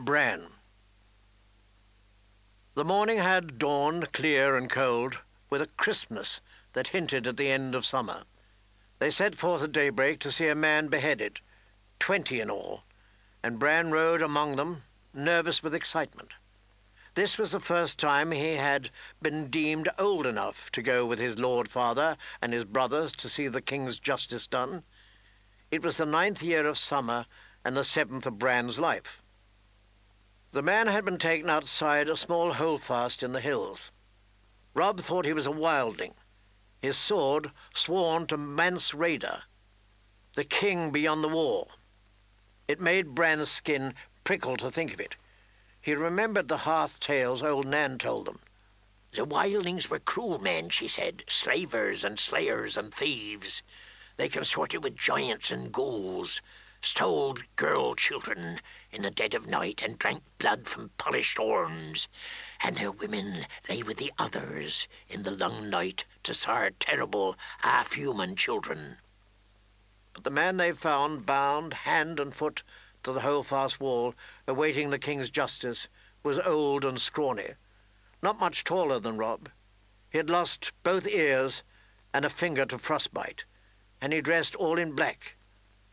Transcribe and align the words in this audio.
Bran. 0.00 0.46
The 2.74 2.86
morning 2.86 3.18
had 3.18 3.58
dawned 3.58 4.12
clear 4.12 4.56
and 4.56 4.70
cold, 4.70 5.20
with 5.50 5.60
a 5.60 5.66
crispness 5.76 6.40
that 6.72 6.88
hinted 6.88 7.26
at 7.26 7.36
the 7.36 7.50
end 7.50 7.74
of 7.74 7.84
summer. 7.84 8.22
They 8.98 9.10
set 9.10 9.34
forth 9.34 9.62
at 9.62 9.72
daybreak 9.72 10.18
to 10.20 10.32
see 10.32 10.48
a 10.48 10.54
man 10.54 10.88
beheaded, 10.88 11.40
twenty 11.98 12.40
in 12.40 12.48
all, 12.48 12.84
and 13.42 13.58
Bran 13.58 13.90
rode 13.90 14.22
among 14.22 14.56
them, 14.56 14.84
nervous 15.12 15.62
with 15.62 15.74
excitement. 15.74 16.30
This 17.14 17.36
was 17.36 17.52
the 17.52 17.60
first 17.60 17.98
time 17.98 18.32
he 18.32 18.54
had 18.54 18.88
been 19.20 19.48
deemed 19.48 19.90
old 19.98 20.26
enough 20.26 20.70
to 20.72 20.80
go 20.80 21.04
with 21.04 21.18
his 21.18 21.38
lord 21.38 21.68
father 21.68 22.16
and 22.40 22.54
his 22.54 22.64
brothers 22.64 23.12
to 23.14 23.28
see 23.28 23.48
the 23.48 23.60
king's 23.60 24.00
justice 24.00 24.46
done. 24.46 24.82
It 25.70 25.84
was 25.84 25.98
the 25.98 26.06
ninth 26.06 26.42
year 26.42 26.66
of 26.66 26.78
summer 26.78 27.26
and 27.66 27.76
the 27.76 27.84
seventh 27.84 28.26
of 28.26 28.38
Bran's 28.38 28.78
life. 28.78 29.22
The 30.52 30.62
man 30.62 30.88
had 30.88 31.04
been 31.04 31.18
taken 31.18 31.48
outside 31.48 32.08
a 32.08 32.16
small 32.16 32.54
holdfast 32.54 33.22
in 33.22 33.30
the 33.32 33.40
hills. 33.40 33.92
Robb 34.74 34.98
thought 34.98 35.24
he 35.24 35.32
was 35.32 35.46
a 35.46 35.52
wildling, 35.52 36.14
his 36.82 36.96
sword 36.96 37.52
sworn 37.72 38.26
to 38.26 38.36
Mance 38.36 38.90
Rayder, 38.92 39.42
the 40.34 40.42
king 40.42 40.90
beyond 40.90 41.22
the 41.22 41.28
wall. 41.28 41.70
It 42.66 42.80
made 42.80 43.14
Bran's 43.14 43.48
skin 43.48 43.94
prickle 44.24 44.56
to 44.56 44.72
think 44.72 44.92
of 44.92 45.00
it. 45.00 45.14
He 45.80 45.94
remembered 45.94 46.48
the 46.48 46.58
hearth 46.58 46.98
tales 46.98 47.42
old 47.42 47.66
Nan 47.66 47.98
told 47.98 48.26
them. 48.26 48.40
The 49.12 49.24
wildlings 49.24 49.88
were 49.88 49.98
cruel 50.00 50.40
men, 50.40 50.68
she 50.68 50.88
said, 50.88 51.24
slavers 51.28 52.04
and 52.04 52.18
slayers 52.18 52.76
and 52.76 52.92
thieves. 52.92 53.62
They 54.16 54.28
consorted 54.28 54.82
with 54.82 54.98
giants 54.98 55.50
and 55.50 55.72
ghouls, 55.72 56.42
stole 56.82 57.36
girl 57.56 57.94
children 57.94 58.60
in 58.90 59.02
the 59.02 59.10
dead 59.10 59.34
of 59.34 59.48
night 59.48 59.82
and 59.84 59.98
drank 59.98 60.22
blood 60.38 60.66
from 60.66 60.90
polished 60.98 61.38
horns, 61.38 62.08
and 62.62 62.76
their 62.76 62.90
women 62.90 63.46
lay 63.68 63.82
with 63.82 63.98
the 63.98 64.12
others 64.18 64.88
in 65.08 65.22
the 65.22 65.30
long 65.30 65.68
night 65.68 66.04
to 66.22 66.34
sire 66.34 66.70
terrible 66.70 67.36
half-human 67.60 68.36
children. 68.36 68.96
But 70.12 70.24
the 70.24 70.30
man 70.30 70.56
they 70.56 70.72
found 70.72 71.26
bound 71.26 71.74
hand 71.74 72.18
and 72.18 72.34
foot 72.34 72.62
to 73.02 73.12
the 73.12 73.20
holdfast 73.20 73.80
wall, 73.80 74.14
awaiting 74.46 74.90
the 74.90 74.98
king's 74.98 75.30
justice, 75.30 75.88
was 76.22 76.38
old 76.40 76.84
and 76.84 77.00
scrawny, 77.00 77.48
not 78.22 78.38
much 78.38 78.64
taller 78.64 78.98
than 78.98 79.16
Robb. 79.16 79.48
He 80.10 80.18
had 80.18 80.28
lost 80.28 80.72
both 80.82 81.08
ears 81.08 81.62
and 82.12 82.24
a 82.24 82.30
finger 82.30 82.66
to 82.66 82.78
frostbite, 82.78 83.44
and 84.00 84.12
he 84.12 84.20
dressed 84.20 84.54
all 84.54 84.78
in 84.78 84.92
black, 84.92 85.36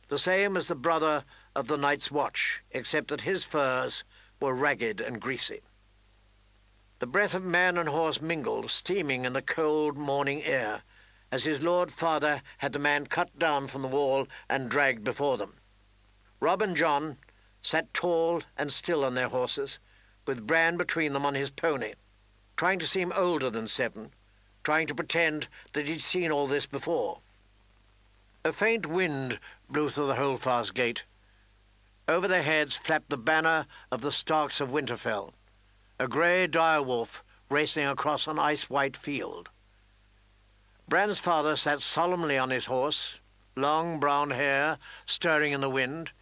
the 0.08 0.20
same 0.20 0.56
as 0.56 0.68
the 0.68 0.76
brother 0.76 1.24
of 1.56 1.68
the 1.68 1.78
Night's 1.78 2.12
Watch, 2.12 2.64
except 2.72 3.10
that 3.10 3.22
his 3.22 3.44
furs 3.44 4.04
were 4.40 4.54
ragged 4.54 5.02
and 5.02 5.20
greasy. 5.20 5.60
The 7.00 7.08
breath 7.08 7.34
of 7.34 7.44
man 7.44 7.78
and 7.78 7.90
horse 7.90 8.22
mingled, 8.22 8.72
steaming 8.72 9.26
in 9.26 9.34
the 9.34 9.42
cold 9.42 9.98
morning 9.98 10.44
air, 10.44 10.84
as 11.32 11.44
his 11.44 11.62
lord 11.62 11.92
father 11.92 12.42
had 12.60 12.74
the 12.74 12.80
man 12.80 13.06
cut 13.06 13.38
down 13.38 13.68
from 13.68 13.82
the 13.82 13.88
wall 13.88 14.28
and 14.50 14.70
dragged 14.70 15.04
before 15.04 15.38
them. 15.38 15.56
Robb 16.40 16.62
and 16.62 16.76
Jon 16.76 17.18
sat 17.62 17.94
tall 17.94 18.44
and 18.58 18.72
still 18.72 19.04
on 19.04 19.16
their 19.16 19.30
horses, 19.30 19.80
with 20.26 20.48
Bran 20.48 20.78
between 20.78 21.14
them 21.14 21.26
on 21.26 21.36
his 21.36 21.50
pony, 21.50 21.94
trying 22.56 22.80
to 22.80 22.88
seem 22.88 23.12
older 23.16 23.50
than 23.50 23.68
seven, 23.68 24.12
trying 24.64 24.88
to 24.88 24.96
pretend 24.96 25.48
that 25.74 25.88
he'd 25.88 26.02
seen 26.02 26.32
all 26.32 26.48
this 26.48 26.66
before. 26.66 27.22
A 28.48 28.54
faint 28.54 28.86
wind 28.86 29.42
blew 29.70 29.90
through 29.90 30.08
the 30.08 30.16
holdfast 30.16 30.74
gate. 30.74 31.04
Over 32.08 32.30
their 32.30 32.44
heads 32.44 32.78
flapped 32.78 33.10
the 33.10 33.18
banner 33.18 33.66
of 33.92 34.00
the 34.00 34.10
Starks 34.10 34.62
of 34.62 34.70
Winterfell, 34.70 35.34
a 36.00 36.08
grey 36.08 36.48
direwolf 36.48 37.24
racing 37.50 37.86
across 37.86 38.26
an 38.26 38.40
ice-white 38.40 38.96
field. 38.96 39.50
Bran's 40.88 41.20
father 41.20 41.58
sat 41.58 41.82
solemnly 41.82 42.38
on 42.38 42.52
his 42.52 42.68
horse, 42.68 43.20
long 43.58 44.00
brown 44.00 44.30
hair 44.30 44.78
stirring 45.06 45.52
in 45.52 45.60
the 45.60 45.70
wind. 45.70 46.14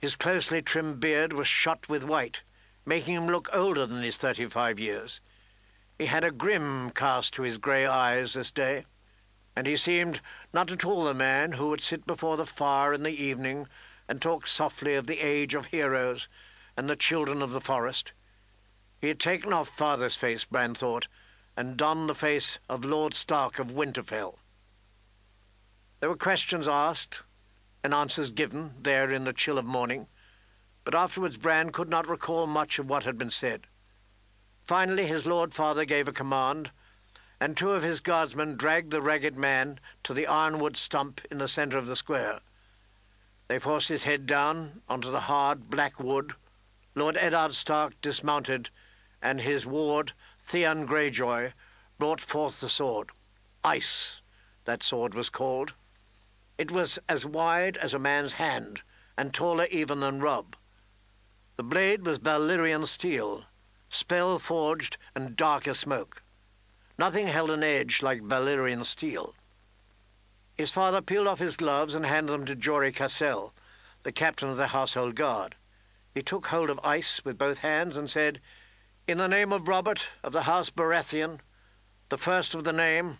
His 0.00 0.16
closely 0.16 0.60
trimmed 0.60 0.98
beard 0.98 1.32
was 1.32 1.46
shot 1.46 1.88
with 1.88 2.02
white, 2.02 2.42
making 2.84 3.14
him 3.14 3.28
look 3.28 3.48
older 3.52 3.86
than 3.86 4.02
his 4.02 4.16
thirty-five 4.16 4.80
years. 4.80 5.20
He 6.00 6.06
had 6.06 6.24
a 6.24 6.32
grim 6.32 6.90
cast 6.90 7.32
to 7.34 7.42
his 7.42 7.58
grey 7.58 7.86
eyes 7.86 8.32
this 8.32 8.50
day 8.50 8.86
and 9.56 9.66
he 9.66 9.76
seemed 9.76 10.20
not 10.52 10.70
at 10.70 10.84
all 10.84 11.04
the 11.04 11.14
man 11.14 11.52
who 11.52 11.68
would 11.68 11.80
sit 11.80 12.06
before 12.06 12.36
the 12.36 12.46
fire 12.46 12.92
in 12.92 13.02
the 13.02 13.22
evening 13.22 13.66
and 14.08 14.20
talk 14.20 14.46
softly 14.46 14.94
of 14.94 15.06
the 15.06 15.20
age 15.20 15.54
of 15.54 15.66
heroes 15.66 16.28
and 16.76 16.88
the 16.88 16.96
children 16.96 17.40
of 17.40 17.52
the 17.52 17.60
forest. 17.60 18.12
He 19.00 19.08
had 19.08 19.20
taken 19.20 19.52
off 19.52 19.68
father's 19.68 20.16
face, 20.16 20.44
Bran 20.44 20.74
thought, 20.74 21.06
and 21.56 21.76
donned 21.76 22.08
the 22.08 22.14
face 22.14 22.58
of 22.68 22.84
Lord 22.84 23.14
Stark 23.14 23.58
of 23.58 23.70
Winterfell. 23.70 24.38
There 26.00 26.08
were 26.08 26.16
questions 26.16 26.66
asked 26.66 27.22
and 27.82 27.94
answers 27.94 28.30
given 28.30 28.72
there 28.80 29.10
in 29.10 29.24
the 29.24 29.32
chill 29.32 29.58
of 29.58 29.64
morning, 29.64 30.08
but 30.84 30.94
afterwards 30.94 31.36
Bran 31.36 31.70
could 31.70 31.88
not 31.88 32.08
recall 32.08 32.46
much 32.46 32.78
of 32.78 32.88
what 32.88 33.04
had 33.04 33.16
been 33.16 33.30
said. 33.30 33.66
Finally 34.64 35.06
his 35.06 35.26
lord 35.26 35.54
father 35.54 35.84
gave 35.84 36.08
a 36.08 36.12
command, 36.12 36.70
and 37.44 37.58
two 37.58 37.72
of 37.72 37.82
his 37.82 38.00
guardsmen 38.00 38.56
dragged 38.56 38.90
the 38.90 39.02
ragged 39.02 39.36
man 39.36 39.78
to 40.02 40.14
the 40.14 40.26
ironwood 40.26 40.78
stump 40.78 41.20
in 41.30 41.36
the 41.36 41.46
centre 41.46 41.76
of 41.76 41.86
the 41.86 41.94
square. 41.94 42.40
They 43.48 43.58
forced 43.58 43.90
his 43.90 44.04
head 44.04 44.24
down 44.24 44.80
onto 44.88 45.10
the 45.10 45.28
hard 45.28 45.68
black 45.68 46.00
wood. 46.00 46.32
Lord 46.94 47.18
Eddard 47.18 47.52
Stark 47.52 48.00
dismounted, 48.00 48.70
and 49.20 49.42
his 49.42 49.66
ward, 49.66 50.14
Theon 50.42 50.86
Greyjoy, 50.86 51.52
brought 51.98 52.18
forth 52.18 52.62
the 52.62 52.68
sword. 52.70 53.10
Ice, 53.62 54.22
that 54.64 54.82
sword 54.82 55.12
was 55.12 55.28
called. 55.28 55.74
It 56.56 56.70
was 56.70 56.98
as 57.10 57.26
wide 57.26 57.76
as 57.76 57.92
a 57.92 57.98
man's 57.98 58.32
hand, 58.32 58.80
and 59.18 59.34
taller 59.34 59.66
even 59.70 60.00
than 60.00 60.20
Robb. 60.20 60.56
The 61.56 61.62
blade 61.62 62.06
was 62.06 62.20
Valyrian 62.20 62.86
steel, 62.86 63.44
spell 63.90 64.38
forged 64.38 64.96
and 65.14 65.36
dark 65.36 65.68
as 65.68 65.80
smoke. 65.80 66.23
Nothing 66.96 67.26
held 67.26 67.50
an 67.50 67.62
edge 67.62 68.02
like 68.02 68.22
Valyrian 68.22 68.84
steel. 68.84 69.34
His 70.54 70.70
father 70.70 71.02
peeled 71.02 71.26
off 71.26 71.40
his 71.40 71.56
gloves 71.56 71.94
and 71.94 72.06
handed 72.06 72.32
them 72.32 72.46
to 72.46 72.54
Jory 72.54 72.92
Cassel, 72.92 73.52
the 74.04 74.12
captain 74.12 74.48
of 74.48 74.56
the 74.56 74.68
household 74.68 75.16
guard. 75.16 75.56
He 76.14 76.22
took 76.22 76.46
hold 76.46 76.70
of 76.70 76.78
ice 76.84 77.24
with 77.24 77.36
both 77.36 77.58
hands 77.58 77.96
and 77.96 78.08
said, 78.08 78.40
In 79.08 79.18
the 79.18 79.26
name 79.26 79.52
of 79.52 79.66
Robert 79.66 80.08
of 80.22 80.32
the 80.32 80.42
House 80.42 80.70
Baratheon, 80.70 81.40
the 82.08 82.18
first 82.18 82.54
of 82.54 82.62
the 82.62 82.72
name, 82.72 83.18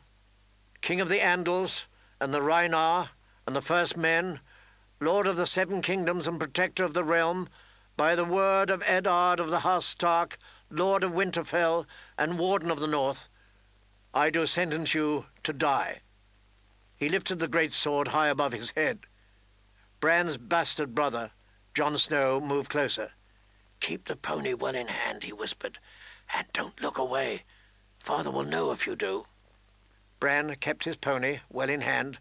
King 0.80 1.00
of 1.00 1.08
the 1.08 1.18
Andals 1.18 1.88
and 2.20 2.32
the 2.32 2.40
Rhoynar 2.40 3.10
and 3.46 3.56
the 3.56 3.62
First 3.62 3.96
Men, 3.96 4.38
Lord 5.00 5.26
of 5.26 5.36
the 5.36 5.46
Seven 5.46 5.82
Kingdoms 5.82 6.28
and 6.28 6.38
Protector 6.38 6.84
of 6.84 6.94
the 6.94 7.02
Realm, 7.02 7.48
by 7.96 8.14
the 8.14 8.24
word 8.24 8.70
of 8.70 8.84
Eddard 8.86 9.40
of 9.40 9.50
the 9.50 9.60
House 9.60 9.86
Stark, 9.86 10.38
Lord 10.70 11.02
of 11.02 11.10
Winterfell 11.10 11.86
and 12.16 12.38
Warden 12.38 12.70
of 12.70 12.78
the 12.78 12.86
North, 12.86 13.28
I 14.16 14.30
do 14.30 14.46
sentence 14.46 14.94
you 14.94 15.26
to 15.42 15.52
die. 15.52 16.02
He 16.96 17.08
lifted 17.08 17.40
the 17.40 17.48
great 17.48 17.72
sword 17.72 18.08
high 18.08 18.28
above 18.28 18.52
his 18.52 18.70
head. 18.76 19.00
Bran's 19.98 20.36
bastard 20.36 20.94
brother, 20.94 21.32
Jon 21.74 21.98
Snow, 21.98 22.40
moved 22.40 22.70
closer. 22.70 23.10
Keep 23.80 24.04
the 24.04 24.14
pony 24.14 24.54
well 24.54 24.76
in 24.76 24.86
hand, 24.86 25.24
he 25.24 25.32
whispered, 25.32 25.80
and 26.32 26.46
don't 26.52 26.80
look 26.80 26.96
away. 26.96 27.42
Father 27.98 28.30
will 28.30 28.44
know 28.44 28.70
if 28.70 28.86
you 28.86 28.94
do. 28.94 29.24
Bran 30.20 30.54
kept 30.54 30.84
his 30.84 30.96
pony 30.96 31.40
well 31.50 31.68
in 31.68 31.80
hand 31.80 32.20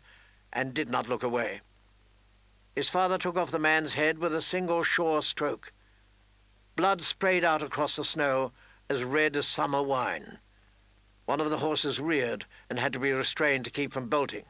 and 0.51 0.73
did 0.73 0.89
not 0.89 1.07
look 1.07 1.21
away. 1.21 1.61
His 2.75 2.89
father 2.89 3.19
took 3.19 3.37
off 3.37 3.51
the 3.51 3.59
man's 3.59 3.93
head 3.93 4.17
with 4.17 4.33
a 4.33 4.41
single 4.41 4.81
sure 4.81 5.21
stroke. 5.21 5.71
Blood 6.75 7.01
sprayed 7.01 7.43
out 7.43 7.61
across 7.61 7.97
the 7.97 8.03
snow 8.03 8.51
as 8.89 9.03
red 9.03 9.37
as 9.37 9.47
summer 9.47 9.83
wine. 9.83 10.39
One 11.25 11.39
of 11.39 11.49
the 11.49 11.59
horses 11.59 11.99
reared 11.99 12.45
and 12.69 12.79
had 12.79 12.93
to 12.93 12.99
be 12.99 13.11
restrained 13.11 13.65
to 13.65 13.71
keep 13.71 13.93
from 13.93 14.09
bolting. 14.09 14.45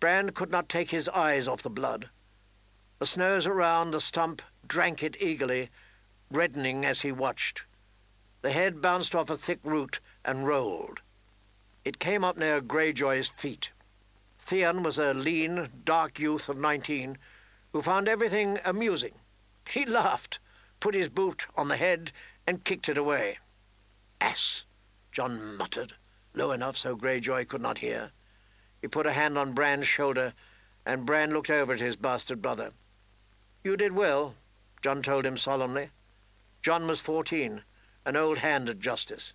Bran 0.00 0.30
could 0.30 0.50
not 0.50 0.68
take 0.68 0.90
his 0.90 1.08
eyes 1.10 1.46
off 1.46 1.62
the 1.62 1.70
blood. 1.70 2.08
The 2.98 3.06
snows 3.06 3.46
around 3.46 3.90
the 3.90 4.00
stump 4.00 4.42
drank 4.66 5.02
it 5.02 5.20
eagerly, 5.20 5.70
reddening 6.30 6.84
as 6.84 7.02
he 7.02 7.12
watched. 7.12 7.64
The 8.42 8.52
head 8.52 8.80
bounced 8.80 9.14
off 9.14 9.30
a 9.30 9.36
thick 9.36 9.60
root 9.62 10.00
and 10.24 10.46
rolled. 10.46 11.00
It 11.84 11.98
came 11.98 12.24
up 12.24 12.38
near 12.38 12.60
Greyjoy's 12.60 13.28
feet. 13.28 13.72
Theon 14.38 14.82
was 14.82 14.98
a 14.98 15.14
lean, 15.14 15.68
dark 15.84 16.18
youth 16.18 16.48
of 16.48 16.56
nineteen 16.56 17.18
who 17.72 17.82
found 17.82 18.08
everything 18.08 18.58
amusing. 18.64 19.14
He 19.68 19.84
laughed, 19.84 20.38
put 20.80 20.94
his 20.94 21.08
boot 21.08 21.46
on 21.56 21.68
the 21.68 21.76
head, 21.76 22.12
and 22.46 22.64
kicked 22.64 22.88
it 22.88 22.98
away. 22.98 23.38
Ass! 24.20 24.64
Jon 25.14 25.56
muttered, 25.56 25.94
low 26.34 26.50
enough 26.50 26.76
so 26.76 26.96
Greyjoy 26.96 27.46
could 27.48 27.62
not 27.62 27.78
hear. 27.78 28.10
He 28.82 28.88
put 28.88 29.06
a 29.06 29.12
hand 29.12 29.38
on 29.38 29.54
Bran's 29.54 29.86
shoulder, 29.86 30.34
and 30.84 31.06
Bran 31.06 31.30
looked 31.30 31.50
over 31.50 31.72
at 31.72 31.80
his 31.80 31.94
bastard 31.94 32.42
brother. 32.42 32.72
You 33.62 33.76
did 33.76 33.92
well, 33.92 34.34
Jon 34.82 35.02
told 35.02 35.24
him 35.24 35.36
solemnly. 35.36 35.90
Jon 36.62 36.88
was 36.88 37.00
fourteen, 37.00 37.62
an 38.04 38.16
old 38.16 38.38
hand 38.38 38.68
at 38.68 38.80
justice. 38.80 39.32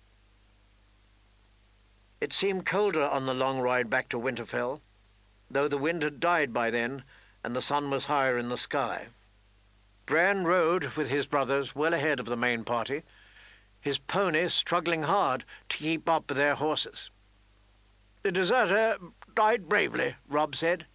It 2.20 2.34
seemed 2.34 2.66
colder 2.66 3.02
on 3.02 3.24
the 3.24 3.32
long 3.32 3.60
ride 3.60 3.88
back 3.88 4.10
to 4.10 4.18
Winterfell, 4.18 4.82
though 5.50 5.66
the 5.66 5.78
wind 5.78 6.02
had 6.02 6.20
died 6.20 6.52
by 6.52 6.70
then 6.70 7.04
and 7.42 7.56
the 7.56 7.62
sun 7.62 7.90
was 7.90 8.04
higher 8.04 8.36
in 8.36 8.50
the 8.50 8.58
sky. 8.58 9.08
Bran 10.04 10.44
rode 10.44 10.84
with 10.96 11.08
his 11.08 11.26
brothers 11.26 11.74
well 11.74 11.94
ahead 11.94 12.20
of 12.20 12.26
the 12.26 12.36
main 12.36 12.64
party, 12.64 13.02
his 13.80 13.98
pony 13.98 14.48
struggling 14.48 15.02
hard 15.02 15.44
to 15.68 15.78
keep 15.78 16.08
up 16.08 16.28
with 16.28 16.36
their 16.36 16.54
horses. 16.54 17.10
The 18.22 18.32
deserter 18.32 18.98
died 19.34 19.68
bravely, 19.68 20.16
Robb 20.28 20.54
said. 20.54 20.86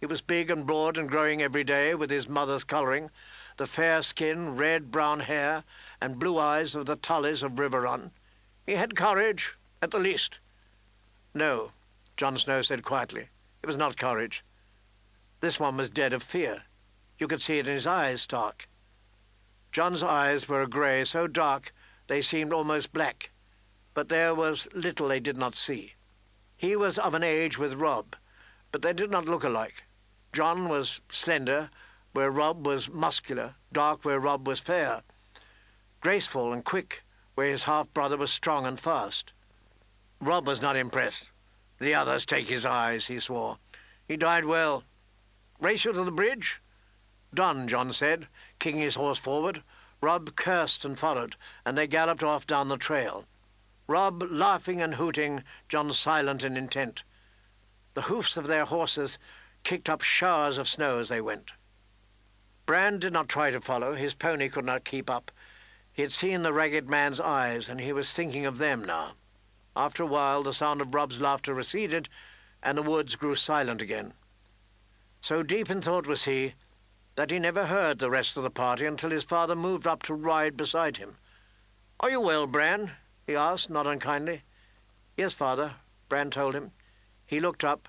He 0.00 0.06
was 0.06 0.20
big 0.20 0.50
and 0.50 0.66
broad 0.66 0.98
and 0.98 1.08
growing 1.08 1.40
every 1.40 1.62
day 1.62 1.94
with 1.94 2.10
his 2.10 2.28
mother's 2.28 2.64
colouring, 2.64 3.10
the 3.56 3.66
fair 3.66 4.02
skin, 4.02 4.56
red-brown 4.56 5.20
hair, 5.20 5.62
and 6.00 6.18
blue 6.18 6.38
eyes 6.38 6.74
of 6.74 6.86
the 6.86 6.96
Tullys 6.96 7.44
of 7.44 7.52
Riverrun. 7.52 8.10
He 8.66 8.72
had 8.72 8.96
courage, 8.96 9.54
at 9.80 9.92
the 9.92 9.98
least. 9.98 10.40
No, 11.34 11.70
Jon 12.16 12.36
Snow 12.36 12.62
said 12.62 12.82
quietly. 12.82 13.28
It 13.62 13.66
was 13.66 13.76
not 13.76 13.96
courage. 13.96 14.42
This 15.40 15.60
one 15.60 15.76
was 15.76 15.90
dead 15.90 16.12
of 16.12 16.22
fear. 16.22 16.64
You 17.18 17.28
could 17.28 17.40
see 17.40 17.58
it 17.58 17.68
in 17.68 17.74
his 17.74 17.86
eyes, 17.86 18.22
Stark. 18.22 18.68
Jon's 19.70 20.02
eyes 20.02 20.48
were 20.48 20.62
a 20.62 20.68
grey 20.68 21.04
so 21.04 21.26
dark 21.26 21.72
they 22.06 22.22
seemed 22.22 22.52
almost 22.52 22.92
black, 22.92 23.30
but 23.94 24.08
there 24.08 24.34
was 24.34 24.68
little 24.74 25.08
they 25.08 25.20
did 25.20 25.36
not 25.36 25.54
see. 25.54 25.94
He 26.56 26.76
was 26.76 26.98
of 26.98 27.14
an 27.14 27.22
age 27.22 27.58
with 27.58 27.74
Robb, 27.74 28.16
but 28.70 28.82
they 28.82 28.92
did 28.92 29.10
not 29.10 29.26
look 29.26 29.44
alike. 29.44 29.84
Jon 30.32 30.68
was 30.68 31.00
slender, 31.08 31.70
where 32.12 32.30
Robb 32.30 32.66
was 32.66 32.90
muscular, 32.90 33.54
dark 33.72 34.04
where 34.04 34.20
Robb 34.20 34.46
was 34.46 34.60
fair, 34.60 35.02
graceful 36.00 36.52
and 36.52 36.64
quick 36.64 37.02
where 37.34 37.48
his 37.48 37.64
half-brother 37.64 38.16
was 38.16 38.30
strong 38.30 38.66
and 38.66 38.78
fast. 38.78 39.32
Robb 40.20 40.46
was 40.46 40.60
not 40.60 40.76
impressed. 40.76 41.30
The 41.78 41.94
others 41.94 42.26
take 42.26 42.48
his 42.48 42.66
eyes, 42.66 43.06
he 43.06 43.18
swore. 43.18 43.56
He 44.06 44.16
died 44.16 44.44
well. 44.44 44.84
Race 45.60 45.84
you 45.84 45.92
to 45.92 46.04
the 46.04 46.12
bridge? 46.12 46.60
Done, 47.34 47.66
Jon 47.66 47.92
said, 47.92 48.26
kicking 48.58 48.80
his 48.80 48.96
horse 48.96 49.18
forward. 49.18 49.62
Robb 50.02 50.34
cursed 50.34 50.84
and 50.84 50.98
followed, 50.98 51.36
and 51.64 51.78
they 51.78 51.86
galloped 51.86 52.24
off 52.24 52.46
down 52.46 52.68
the 52.68 52.76
trail. 52.76 53.24
Robb 53.86 54.24
laughing 54.28 54.82
and 54.82 54.96
hooting, 54.96 55.44
Jon 55.68 55.92
silent 55.92 56.42
and 56.42 56.58
intent. 56.58 57.04
The 57.94 58.02
hoofs 58.02 58.36
of 58.36 58.48
their 58.48 58.64
horses 58.64 59.18
kicked 59.62 59.88
up 59.88 60.02
showers 60.02 60.58
of 60.58 60.68
snow 60.68 60.98
as 60.98 61.08
they 61.08 61.20
went. 61.20 61.52
Bran 62.66 62.98
did 62.98 63.12
not 63.12 63.28
try 63.28 63.50
to 63.50 63.60
follow. 63.60 63.94
His 63.94 64.14
pony 64.14 64.48
could 64.48 64.64
not 64.64 64.84
keep 64.84 65.08
up. 65.08 65.30
He 65.92 66.02
had 66.02 66.12
seen 66.12 66.42
the 66.42 66.52
ragged 66.52 66.90
man's 66.90 67.20
eyes, 67.20 67.68
and 67.68 67.80
he 67.80 67.92
was 67.92 68.12
thinking 68.12 68.44
of 68.44 68.58
them 68.58 68.84
now. 68.84 69.12
After 69.76 70.02
a 70.02 70.06
while, 70.06 70.42
the 70.42 70.52
sound 70.52 70.80
of 70.80 70.94
Robb's 70.94 71.20
laughter 71.20 71.54
receded, 71.54 72.08
and 72.62 72.76
the 72.76 72.82
woods 72.82 73.14
grew 73.14 73.34
silent 73.34 73.80
again. 73.80 74.14
So 75.20 75.42
deep 75.42 75.70
in 75.70 75.80
thought 75.80 76.06
was 76.06 76.24
he 76.24 76.54
that 77.14 77.30
he 77.30 77.38
never 77.38 77.66
heard 77.66 77.98
the 77.98 78.10
rest 78.10 78.36
of 78.36 78.42
the 78.42 78.50
party 78.50 78.86
until 78.86 79.10
his 79.10 79.24
father 79.24 79.54
moved 79.54 79.86
up 79.86 80.02
to 80.04 80.14
ride 80.14 80.56
beside 80.56 80.96
him. 80.96 81.16
Are 82.00 82.10
you 82.10 82.20
well, 82.20 82.46
Bran? 82.46 82.92
he 83.26 83.36
asked, 83.36 83.70
not 83.70 83.86
unkindly. 83.86 84.42
Yes, 85.16 85.34
father, 85.34 85.74
Bran 86.08 86.30
told 86.30 86.54
him. 86.54 86.72
He 87.26 87.40
looked 87.40 87.64
up, 87.64 87.88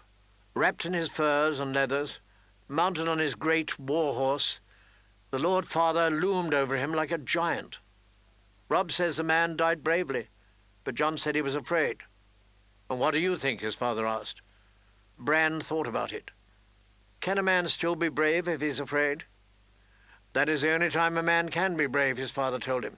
wrapped 0.54 0.86
in 0.86 0.94
his 0.94 1.10
furs 1.10 1.60
and 1.60 1.74
leathers, 1.74 2.20
mounted 2.68 3.08
on 3.08 3.20
his 3.20 3.36
great 3.36 3.80
war 3.80 4.14
horse. 4.14 4.60
The 5.32 5.40
Lord 5.40 5.66
Father 5.66 6.10
loomed 6.10 6.54
over 6.54 6.78
him 6.78 6.94
like 6.94 7.12
a 7.12 7.18
giant. 7.18 7.80
Robb 8.70 8.92
says 8.92 9.18
the 9.18 9.24
man 9.24 9.58
died 9.58 9.84
bravely, 9.84 10.28
but 10.84 10.96
Jon 10.96 11.18
said 11.18 11.36
he 11.36 11.42
was 11.42 11.56
afraid. 11.56 12.02
And 12.90 13.00
what 13.00 13.14
do 13.14 13.20
you 13.20 13.36
think? 13.36 13.62
his 13.62 13.76
father 13.76 14.06
asked. 14.06 14.42
Bran 15.18 15.62
thought 15.62 15.88
about 15.88 16.12
it. 16.12 16.32
Can 17.24 17.38
a 17.38 17.42
man 17.42 17.68
still 17.68 17.96
be 17.96 18.10
brave 18.10 18.50
if 18.50 18.60
he's 18.60 18.82
afraid? 18.82 19.24
That 20.34 20.50
is 20.50 20.62
the 20.62 20.74
only 20.74 20.90
time 20.90 21.18
a 21.18 21.24
man 21.24 21.48
can 21.48 21.78
be 21.78 21.86
brave, 21.86 22.18
his 22.18 22.32
father 22.32 22.60
told 22.60 22.84
him. 22.84 22.98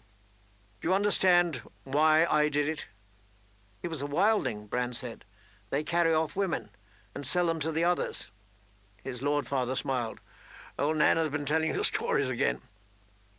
Do 0.81 0.87
you 0.87 0.95
understand 0.95 1.61
why 1.83 2.25
I 2.27 2.49
did 2.49 2.67
it? 2.67 2.87
He 3.83 3.87
was 3.87 4.01
a 4.01 4.07
wildling, 4.07 4.67
Bran 4.67 4.93
said. 4.93 5.25
They 5.69 5.83
carry 5.83 6.11
off 6.11 6.35
women 6.35 6.71
and 7.13 7.23
sell 7.23 7.45
them 7.45 7.59
to 7.59 7.71
the 7.71 7.83
others. 7.83 8.31
His 9.03 9.21
lord 9.21 9.45
father 9.45 9.75
smiled. 9.75 10.19
Old 10.79 10.97
Nan 10.97 11.17
has 11.17 11.29
been 11.29 11.45
telling 11.45 11.75
you 11.75 11.83
stories 11.83 12.27
again. 12.27 12.61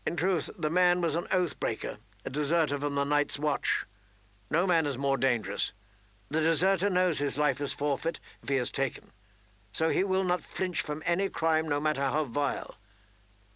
In 0.07 0.15
truth, 0.15 0.51
the 0.57 0.71
man 0.71 1.01
was 1.01 1.17
an 1.17 1.27
oath-breaker, 1.33 1.97
a 2.25 2.31
deserter 2.31 2.79
from 2.79 2.95
the 2.95 3.03
Night's 3.03 3.41
Watch. 3.41 3.87
No 4.53 4.69
man 4.69 4.87
is 4.87 4.97
more 4.97 5.17
dangerous. 5.17 5.73
The 6.31 6.43
deserter 6.43 6.89
knows 6.89 7.19
his 7.19 7.37
life 7.37 7.61
is 7.61 7.73
forfeit 7.73 8.21
if 8.41 8.49
he 8.49 8.55
is 8.55 8.71
taken 8.71 9.11
so 9.77 9.91
he 9.91 10.03
will 10.03 10.25
not 10.25 10.41
flinch 10.41 10.81
from 10.81 11.03
any 11.05 11.29
crime 11.29 11.69
no 11.69 11.79
matter 11.79 12.01
how 12.01 12.25
vile. 12.25 12.77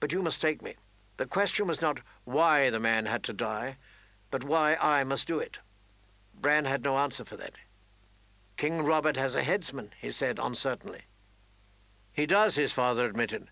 But 0.00 0.12
you 0.12 0.22
mistake 0.22 0.60
me. 0.60 0.74
The 1.16 1.24
question 1.24 1.66
was 1.66 1.80
not 1.80 2.00
why 2.24 2.68
the 2.68 2.78
man 2.78 3.06
had 3.06 3.22
to 3.22 3.32
die, 3.32 3.78
but 4.30 4.44
why 4.44 4.76
I 4.82 5.02
must 5.02 5.26
do 5.26 5.38
it. 5.38 5.60
Bran 6.38 6.66
had 6.66 6.84
no 6.84 6.98
answer 6.98 7.24
for 7.24 7.38
that. 7.38 7.54
King 8.58 8.84
Robert 8.84 9.16
has 9.16 9.34
a 9.34 9.42
headsman, 9.42 9.92
he 9.98 10.10
said 10.10 10.38
uncertainly. 10.38 11.04
He 12.12 12.26
does, 12.26 12.54
his 12.54 12.74
father 12.74 13.06
admitted, 13.06 13.48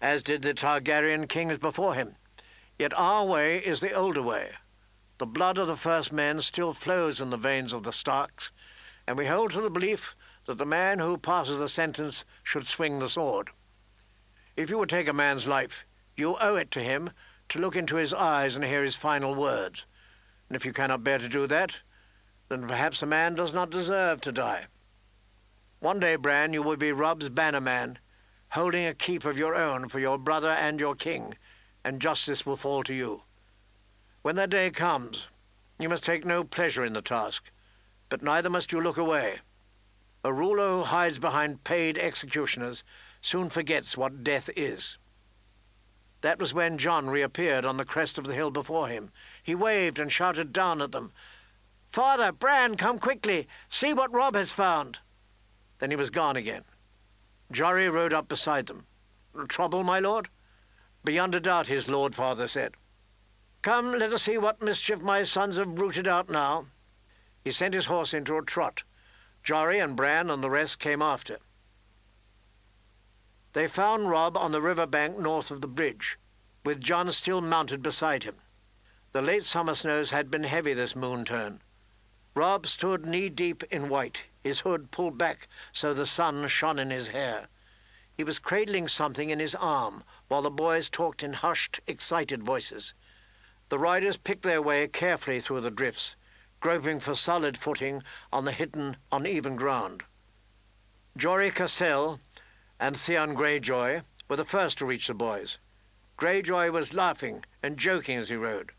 as 0.00 0.22
did 0.22 0.40
the 0.40 0.54
Targaryen 0.54 1.28
kings 1.28 1.58
before 1.58 1.92
him. 1.96 2.16
Yet 2.78 2.94
our 2.96 3.26
way 3.26 3.58
is 3.58 3.82
the 3.82 3.92
older 3.92 4.22
way. 4.22 4.52
The 5.18 5.26
blood 5.26 5.58
of 5.58 5.66
the 5.66 5.76
first 5.76 6.14
men 6.14 6.40
still 6.40 6.72
flows 6.72 7.20
in 7.20 7.28
the 7.28 7.36
veins 7.36 7.74
of 7.74 7.82
the 7.82 7.92
Starks, 7.92 8.52
and 9.06 9.18
we 9.18 9.26
hold 9.26 9.50
to 9.50 9.60
the 9.60 9.68
belief 9.68 10.16
that 10.46 10.58
the 10.58 10.66
man 10.66 10.98
who 10.98 11.18
passes 11.18 11.58
the 11.58 11.68
sentence 11.68 12.24
should 12.42 12.64
swing 12.64 12.98
the 12.98 13.08
sword. 13.08 13.50
If 14.56 14.70
you 14.70 14.78
would 14.78 14.88
take 14.88 15.08
a 15.08 15.12
man's 15.12 15.46
life, 15.46 15.84
you 16.16 16.36
owe 16.40 16.56
it 16.56 16.70
to 16.72 16.80
him 16.80 17.10
to 17.50 17.58
look 17.58 17.76
into 17.76 17.96
his 17.96 18.14
eyes 18.14 18.56
and 18.56 18.64
hear 18.64 18.82
his 18.82 18.96
final 18.96 19.34
words. 19.34 19.86
And 20.48 20.56
if 20.56 20.64
you 20.64 20.72
cannot 20.72 21.04
bear 21.04 21.18
to 21.18 21.28
do 21.28 21.46
that, 21.46 21.82
then 22.48 22.66
perhaps 22.66 23.02
a 23.02 23.06
man 23.06 23.34
does 23.34 23.54
not 23.54 23.70
deserve 23.70 24.20
to 24.22 24.32
die. 24.32 24.66
One 25.80 26.00
day, 26.00 26.16
Bran, 26.16 26.52
you 26.52 26.62
will 26.62 26.76
be 26.76 26.92
Robb's 26.92 27.28
bannerman, 27.28 27.98
holding 28.50 28.86
a 28.86 28.94
keep 28.94 29.24
of 29.24 29.38
your 29.38 29.54
own 29.54 29.88
for 29.88 29.98
your 29.98 30.16
brother 30.16 30.50
and 30.50 30.80
your 30.80 30.94
king, 30.94 31.34
and 31.84 32.00
justice 32.00 32.46
will 32.46 32.56
fall 32.56 32.82
to 32.84 32.94
you. 32.94 33.22
When 34.22 34.36
that 34.36 34.50
day 34.50 34.70
comes, 34.70 35.28
you 35.78 35.88
must 35.88 36.04
take 36.04 36.24
no 36.24 36.44
pleasure 36.44 36.84
in 36.84 36.94
the 36.94 37.02
task, 37.02 37.50
but 38.08 38.22
neither 38.22 38.48
must 38.48 38.72
you 38.72 38.80
look 38.80 38.96
away. 38.96 39.40
A 40.26 40.32
ruler 40.32 40.70
who 40.70 40.82
hides 40.82 41.20
behind 41.20 41.62
paid 41.62 41.96
executioners 41.96 42.82
soon 43.20 43.48
forgets 43.48 43.96
what 43.96 44.24
death 44.24 44.50
is. 44.56 44.98
That 46.20 46.40
was 46.40 46.52
when 46.52 46.78
Jon 46.78 47.08
reappeared 47.08 47.64
on 47.64 47.76
the 47.76 47.84
crest 47.84 48.18
of 48.18 48.26
the 48.26 48.34
hill 48.34 48.50
before 48.50 48.88
him. 48.88 49.12
He 49.40 49.54
waved 49.54 50.00
and 50.00 50.10
shouted 50.10 50.52
down 50.52 50.82
at 50.82 50.90
them, 50.90 51.12
Father, 51.86 52.32
Bran, 52.32 52.76
come 52.76 52.98
quickly! 52.98 53.46
See 53.68 53.94
what 53.94 54.12
Robb 54.12 54.34
has 54.34 54.50
found! 54.50 54.98
Then 55.78 55.90
he 55.90 55.96
was 55.96 56.10
gone 56.10 56.34
again. 56.34 56.64
Jory 57.52 57.88
rode 57.88 58.12
up 58.12 58.26
beside 58.26 58.66
them. 58.66 58.86
Trouble, 59.46 59.84
my 59.84 60.00
lord? 60.00 60.28
Beyond 61.04 61.36
a 61.36 61.40
doubt, 61.40 61.68
his 61.68 61.88
lord 61.88 62.16
father 62.16 62.48
said. 62.48 62.74
Come, 63.62 63.92
let 63.92 64.12
us 64.12 64.24
see 64.24 64.38
what 64.38 64.60
mischief 64.60 65.00
my 65.00 65.22
sons 65.22 65.56
have 65.56 65.78
rooted 65.78 66.08
out 66.08 66.28
now. 66.28 66.66
He 67.44 67.52
sent 67.52 67.74
his 67.74 67.86
horse 67.86 68.12
into 68.12 68.36
a 68.36 68.42
trot. 68.42 68.82
Jory 69.46 69.78
and 69.78 69.94
Bran 69.94 70.28
and 70.28 70.42
the 70.42 70.50
rest 70.50 70.80
came 70.80 71.00
after. 71.00 71.38
They 73.52 73.68
found 73.68 74.10
Robb 74.10 74.36
on 74.36 74.50
the 74.50 74.60
river 74.60 74.86
bank 74.86 75.20
north 75.20 75.52
of 75.52 75.60
the 75.60 75.68
bridge, 75.68 76.18
with 76.64 76.80
Jon 76.80 77.12
still 77.12 77.40
mounted 77.40 77.80
beside 77.80 78.24
him. 78.24 78.34
The 79.12 79.22
late 79.22 79.44
summer 79.44 79.76
snows 79.76 80.10
had 80.10 80.32
been 80.32 80.42
heavy 80.42 80.72
this 80.72 80.96
moon 80.96 81.24
turn. 81.24 81.60
Robb 82.34 82.66
stood 82.66 83.06
knee-deep 83.06 83.62
in 83.70 83.88
white, 83.88 84.24
his 84.42 84.60
hood 84.60 84.90
pulled 84.90 85.16
back 85.16 85.46
so 85.72 85.94
the 85.94 86.06
sun 86.06 86.48
shone 86.48 86.80
in 86.80 86.90
his 86.90 87.08
hair. 87.08 87.46
He 88.16 88.24
was 88.24 88.40
cradling 88.40 88.88
something 88.88 89.30
in 89.30 89.38
his 89.38 89.54
arm, 89.54 90.02
while 90.26 90.42
the 90.42 90.50
boys 90.50 90.90
talked 90.90 91.22
in 91.22 91.34
hushed, 91.34 91.78
excited 91.86 92.42
voices. 92.42 92.94
The 93.68 93.78
riders 93.78 94.16
picked 94.16 94.42
their 94.42 94.60
way 94.60 94.88
carefully 94.88 95.38
through 95.38 95.60
the 95.60 95.70
drifts, 95.70 96.16
groping 96.66 96.98
for 96.98 97.14
solid 97.14 97.56
footing 97.56 98.02
on 98.32 98.44
the 98.44 98.50
hidden, 98.50 98.96
uneven 99.12 99.54
ground. 99.54 100.02
Jory 101.16 101.52
Cassel 101.52 102.18
and 102.80 102.96
Theon 102.96 103.36
Greyjoy 103.36 104.02
were 104.28 104.34
the 104.34 104.44
first 104.44 104.76
to 104.78 104.84
reach 104.84 105.06
the 105.06 105.14
boys. 105.14 105.58
Greyjoy 106.18 106.72
was 106.72 106.92
laughing 106.92 107.44
and 107.62 107.76
joking 107.76 108.18
as 108.18 108.30
he 108.30 108.34
rode. 108.34 108.72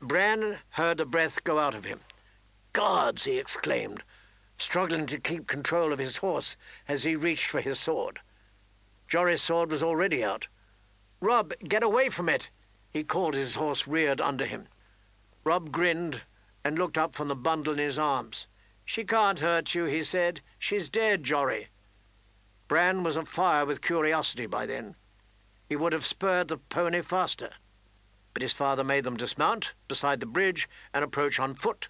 Bran 0.00 0.58
heard 0.70 0.98
the 0.98 1.06
breath 1.06 1.42
go 1.42 1.58
out 1.58 1.74
of 1.74 1.86
him. 1.86 1.98
Guards, 2.72 3.24
he 3.24 3.36
exclaimed, 3.36 4.04
struggling 4.56 5.06
to 5.06 5.18
keep 5.18 5.48
control 5.48 5.92
of 5.92 5.98
his 5.98 6.18
horse 6.18 6.56
as 6.86 7.02
he 7.02 7.16
reached 7.16 7.50
for 7.50 7.60
his 7.60 7.80
sword. 7.80 8.20
Jory's 9.08 9.42
sword 9.42 9.72
was 9.72 9.82
already 9.82 10.22
out. 10.22 10.46
Robb, 11.20 11.52
get 11.66 11.82
away 11.82 12.10
from 12.10 12.28
it! 12.28 12.48
He 12.92 13.02
called 13.02 13.34
his 13.34 13.56
horse 13.56 13.88
reared 13.88 14.20
under 14.20 14.46
him. 14.46 14.68
Robb 15.42 15.72
grinned 15.72 16.22
and 16.68 16.78
looked 16.78 16.98
up 16.98 17.16
from 17.16 17.28
the 17.28 17.34
bundle 17.34 17.72
in 17.72 17.78
his 17.78 17.98
arms. 17.98 18.46
She 18.84 19.02
can't 19.02 19.38
hurt 19.38 19.74
you, 19.74 19.86
he 19.86 20.02
said. 20.02 20.42
She's 20.58 20.90
dead, 20.90 21.24
Jory. 21.24 21.68
Bran 22.68 23.02
was 23.02 23.16
afire 23.16 23.64
with 23.64 23.80
curiosity 23.80 24.44
by 24.44 24.66
then. 24.66 24.94
He 25.66 25.76
would 25.76 25.94
have 25.94 26.04
spurred 26.04 26.48
the 26.48 26.58
pony 26.58 27.00
faster. 27.00 27.52
But 28.34 28.42
his 28.42 28.52
father 28.52 28.84
made 28.84 29.04
them 29.04 29.16
dismount 29.16 29.72
beside 29.88 30.20
the 30.20 30.26
bridge 30.26 30.68
and 30.92 31.02
approach 31.02 31.40
on 31.40 31.54
foot. 31.54 31.88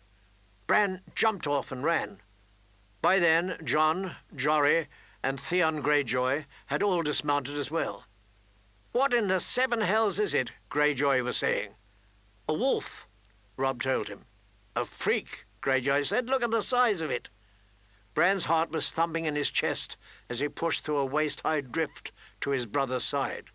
Bran 0.69 1.01
jumped 1.17 1.49
off 1.49 1.73
and 1.73 1.83
ran. 1.83 2.19
By 3.03 3.19
then, 3.19 3.59
Jon, 3.65 4.15
Jory, 4.37 4.87
and 5.25 5.41
Theon 5.41 5.83
Greyjoy 5.83 6.45
had 6.67 6.85
all 6.85 7.03
dismounted 7.03 7.57
as 7.57 7.69
well. 7.69 8.05
What 8.93 9.13
in 9.13 9.27
the 9.27 9.41
seven 9.41 9.81
hells 9.81 10.21
is 10.21 10.35
it? 10.35 10.53
Greyjoy 10.71 11.25
was 11.25 11.37
saying. 11.37 11.75
A 12.49 12.55
wolf, 12.55 13.09
Robb 13.57 13.83
told 13.83 14.07
him. 14.07 14.25
A 14.79 14.85
freak, 14.85 15.45
Greyjoy 15.61 16.07
said. 16.07 16.31
Look 16.31 16.45
at 16.45 16.53
the 16.53 16.63
size 16.63 17.01
of 17.01 17.11
it. 17.11 17.31
Bran's 18.15 18.45
heart 18.45 18.71
was 18.71 18.93
thumping 18.93 19.25
in 19.25 19.35
his 19.35 19.51
chest 19.51 19.97
as 20.31 20.39
he 20.39 20.49
pushed 20.49 20.85
through 20.85 20.99
a 20.99 21.05
waist-high 21.05 21.63
drift 21.63 22.13
to 22.43 22.51
his 22.51 22.65
brother's 22.65 23.03
side. 23.03 23.47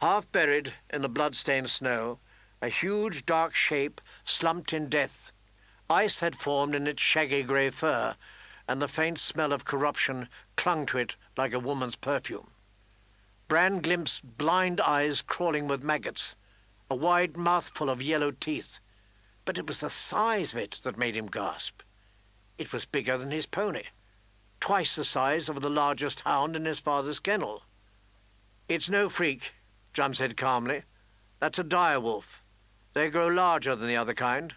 Half 0.00 0.30
buried 0.30 0.74
in 0.88 1.02
the 1.02 1.08
blood-stained 1.08 1.68
snow, 1.68 2.20
a 2.62 2.68
huge 2.68 3.26
dark 3.26 3.54
shape 3.54 4.00
slumped 4.24 4.72
in 4.72 4.88
death. 4.88 5.32
Ice 5.90 6.20
had 6.20 6.36
formed 6.36 6.76
in 6.76 6.86
its 6.86 7.02
shaggy 7.02 7.42
grey 7.42 7.70
fur, 7.70 8.14
and 8.68 8.80
the 8.80 8.86
faint 8.86 9.18
smell 9.18 9.52
of 9.52 9.64
corruption 9.64 10.28
clung 10.54 10.86
to 10.86 10.98
it 10.98 11.16
like 11.36 11.52
a 11.52 11.58
woman's 11.58 11.96
perfume. 11.96 12.52
Bran 13.48 13.80
glimpsed 13.80 14.38
blind 14.38 14.80
eyes 14.80 15.22
crawling 15.22 15.66
with 15.66 15.82
maggots, 15.82 16.36
a 16.88 16.94
wide 16.94 17.36
mouthful 17.36 17.90
of 17.90 18.00
yellow 18.00 18.30
teeth, 18.30 18.78
but 19.44 19.58
it 19.58 19.66
was 19.66 19.80
the 19.80 19.90
size 19.90 20.52
of 20.52 20.58
it 20.58 20.80
that 20.82 20.98
made 20.98 21.16
him 21.16 21.26
gasp. 21.26 21.82
It 22.58 22.72
was 22.72 22.84
bigger 22.84 23.18
than 23.18 23.30
his 23.30 23.46
pony, 23.46 23.84
twice 24.60 24.94
the 24.94 25.04
size 25.04 25.48
of 25.48 25.60
the 25.60 25.70
largest 25.70 26.20
hound 26.20 26.56
in 26.56 26.64
his 26.64 26.80
father's 26.80 27.20
kennel. 27.20 27.64
It's 28.68 28.88
no 28.88 29.08
freak, 29.08 29.52
Jon 29.92 30.14
said 30.14 30.36
calmly. 30.36 30.82
That's 31.40 31.58
a 31.58 31.64
dire 31.64 32.00
wolf. 32.00 32.42
They 32.94 33.10
grow 33.10 33.26
larger 33.26 33.74
than 33.74 33.88
the 33.88 33.96
other 33.96 34.14
kind. 34.14 34.54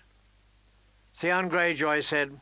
Theon 1.13 1.50
Greyjoy 1.50 2.03
said, 2.03 2.38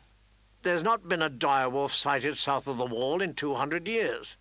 There's 0.62 0.84
not 0.84 1.08
been 1.08 1.22
a 1.22 1.30
dire 1.30 1.70
wolf 1.70 1.94
sighted 1.94 2.38
south 2.38 2.68
of 2.68 2.78
the 2.78 2.86
wall 2.86 3.22
in 3.22 3.34
two 3.34 3.56
hundred 3.56 3.88
years. 3.88 4.36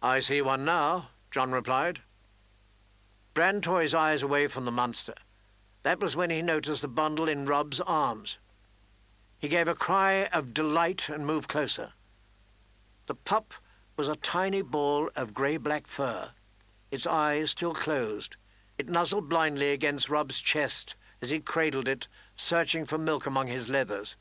I 0.00 0.20
see 0.20 0.40
one 0.40 0.64
now, 0.64 1.10
Jon 1.30 1.50
replied. 1.50 2.00
Bran 3.34 3.60
tore 3.60 3.82
his 3.82 3.94
eyes 3.94 4.22
away 4.22 4.46
from 4.46 4.64
the 4.64 4.70
monster. 4.70 5.14
That 5.88 6.00
was 6.00 6.14
when 6.14 6.28
he 6.28 6.42
noticed 6.42 6.82
the 6.82 6.88
bundle 6.88 7.30
in 7.30 7.46
Robb's 7.46 7.80
arms. 7.80 8.38
He 9.38 9.48
gave 9.48 9.68
a 9.68 9.74
cry 9.74 10.28
of 10.34 10.52
delight 10.52 11.08
and 11.08 11.24
moved 11.24 11.48
closer. 11.48 11.94
The 13.06 13.14
pup 13.14 13.54
was 13.96 14.06
a 14.06 14.16
tiny 14.16 14.60
ball 14.60 15.08
of 15.16 15.32
grey-black 15.32 15.86
fur, 15.86 16.32
its 16.90 17.06
eyes 17.06 17.52
still 17.52 17.72
closed. 17.72 18.36
It 18.76 18.90
nuzzled 18.90 19.30
blindly 19.30 19.70
against 19.72 20.10
Robb's 20.10 20.42
chest 20.42 20.94
as 21.22 21.30
he 21.30 21.40
cradled 21.40 21.88
it, 21.88 22.06
searching 22.36 22.84
for 22.84 22.98
milk 22.98 23.24
among 23.24 23.46
his 23.46 23.70
leathers, 23.70 24.14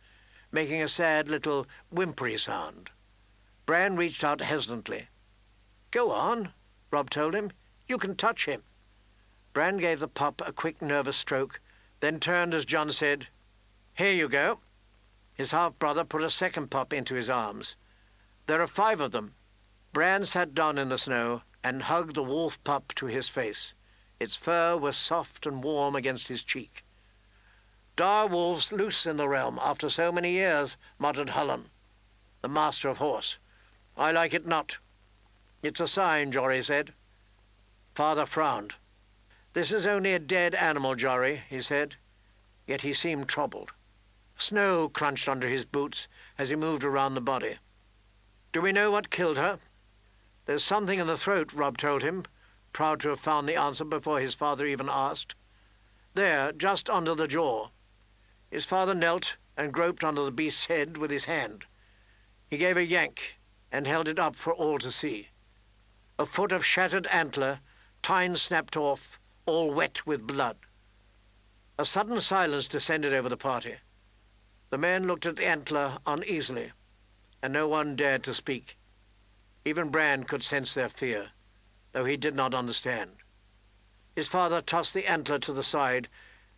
making 0.54 0.82
a 0.82 0.88
sad 0.88 1.28
little 1.28 1.68
whimpery 1.92 2.38
sound. 2.38 2.92
Bran 3.66 3.98
reached 3.98 4.24
out 4.24 4.40
hesitantly. 4.40 5.10
Go 5.92 6.12
on, 6.12 6.54
Robb 6.92 7.10
told 7.10 7.34
him. 7.34 7.52
You 7.90 7.98
can 7.98 8.16
touch 8.16 8.46
him. 8.46 8.64
Bran 9.58 9.78
gave 9.78 10.00
the 10.00 10.08
pup 10.08 10.40
a 10.46 10.52
quick, 10.52 10.84
nervous 10.84 11.18
stroke, 11.18 11.60
then 12.00 12.20
turned 12.20 12.54
as 12.54 12.64
Jon 12.64 12.92
said, 12.92 13.26
Here 13.96 14.12
you 14.12 14.30
go. 14.30 14.60
His 15.34 15.50
half-brother 15.50 16.04
put 16.04 16.22
a 16.22 16.30
second 16.30 16.70
pup 16.70 16.94
into 16.94 17.16
his 17.16 17.28
arms. 17.28 17.76
There 18.46 18.62
are 18.62 18.68
five 18.68 19.02
of 19.02 19.14
them. 19.14 19.34
Bran 19.94 20.26
sat 20.26 20.54
down 20.54 20.78
in 20.78 20.90
the 20.90 20.98
snow 21.00 21.42
and 21.64 21.82
hugged 21.82 22.14
the 22.14 22.22
wolf 22.22 22.64
pup 22.64 22.94
to 22.98 23.08
his 23.08 23.30
face. 23.30 23.74
Its 24.20 24.36
fur 24.36 24.78
was 24.78 24.96
soft 24.96 25.48
and 25.48 25.64
warm 25.64 25.96
against 25.96 26.28
his 26.28 26.44
cheek. 26.44 26.84
Dire 27.96 28.28
wolves 28.28 28.72
loose 28.72 29.08
in 29.08 29.18
the 29.18 29.28
realm 29.28 29.58
after 29.60 29.90
so 29.90 30.12
many 30.12 30.34
years, 30.34 30.78
muttered 31.00 31.30
Hullen, 31.30 31.72
the 32.44 32.48
master 32.48 32.90
of 32.90 33.00
horse. 33.00 33.40
I 33.98 34.12
like 34.12 34.36
it 34.36 34.46
not. 34.46 34.78
It's 35.64 35.80
a 35.80 35.88
sign, 35.88 36.32
Jory 36.32 36.62
said. 36.62 36.94
Father 37.96 38.28
frowned. 38.28 38.76
This 39.54 39.72
is 39.72 39.88
only 39.88 40.14
a 40.14 40.20
dead 40.20 40.54
animal, 40.56 40.96
Jory, 40.96 41.42
he 41.50 41.62
said. 41.62 41.96
Yet 42.66 42.82
he 42.82 42.94
seemed 42.94 43.28
troubled. 43.28 43.72
Snow 44.38 44.88
crunched 44.88 45.28
under 45.28 45.48
his 45.48 45.66
boots 45.66 46.08
as 46.38 46.50
he 46.50 46.56
moved 46.56 46.84
around 46.84 47.16
the 47.16 47.22
body. 47.22 47.58
Do 48.52 48.62
we 48.62 48.72
know 48.72 48.92
what 48.92 49.10
killed 49.10 49.38
her? 49.38 49.60
There's 50.46 50.64
something 50.64 51.00
in 51.00 51.08
the 51.08 51.18
throat, 51.18 51.54
Robb 51.54 51.78
told 51.78 52.04
him, 52.04 52.24
proud 52.72 53.00
to 53.02 53.10
have 53.10 53.20
found 53.20 53.50
the 53.50 53.56
answer 53.56 53.84
before 53.84 54.20
his 54.20 54.36
father 54.36 54.66
even 54.66 54.90
asked. 54.90 55.36
There, 56.14 56.52
just 56.52 56.90
under 56.90 57.16
the 57.16 57.28
jaw. 57.28 57.70
His 58.50 58.66
father 58.66 58.94
knelt 58.94 59.38
and 59.58 59.74
groped 59.74 60.04
under 60.04 60.24
the 60.24 60.32
beast's 60.32 60.66
head 60.66 60.98
with 60.98 61.12
his 61.12 61.26
hand. 61.26 61.66
He 62.48 62.58
gave 62.58 62.78
a 62.78 62.86
yank 62.86 63.40
and 63.72 63.88
held 63.88 64.08
it 64.08 64.20
up 64.20 64.36
for 64.36 64.54
all 64.54 64.80
to 64.80 64.92
see. 64.92 65.30
A 66.20 66.26
foot 66.26 66.52
of 66.52 66.66
shattered 66.66 67.08
antler, 67.08 67.60
tine 68.02 68.36
snapped 68.36 68.78
off, 68.78 69.20
all 69.48 69.72
wet 69.72 70.06
with 70.06 70.28
blood. 70.28 70.58
A 71.80 71.86
sudden 71.86 72.20
silence 72.22 72.68
descended 72.68 73.14
over 73.14 73.30
the 73.30 73.38
party. 73.38 73.78
The 74.70 74.78
men 74.78 75.08
looked 75.08 75.26
at 75.26 75.38
the 75.38 75.46
antler 75.46 75.98
uneasily, 76.06 76.74
and 77.42 77.54
no 77.54 77.68
one 77.68 77.96
dared 77.96 78.24
to 78.24 78.34
speak. 78.34 78.78
Even 79.64 79.90
Bran 79.90 80.26
could 80.26 80.44
sense 80.44 80.74
their 80.74 80.90
fear, 80.90 81.30
though 81.94 82.06
he 82.06 82.18
did 82.18 82.36
not 82.36 82.54
understand. 82.54 83.12
His 84.16 84.28
father 84.28 84.62
tossed 84.62 84.94
the 84.94 85.08
antler 85.08 85.40
to 85.40 85.54
the 85.54 85.64
side 85.64 86.10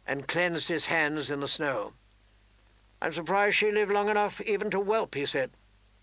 and 0.08 0.28
cleansed 0.28 0.68
his 0.68 0.88
hands 0.88 1.30
in 1.30 1.40
the 1.40 1.48
snow. 1.48 1.94
I'm 3.02 3.14
surprised 3.14 3.56
she 3.56 3.72
lived 3.72 3.92
long 3.92 4.10
enough 4.10 4.42
even 4.42 4.70
to 4.72 4.80
whelp, 4.80 5.14
he 5.14 5.26
said. 5.26 5.52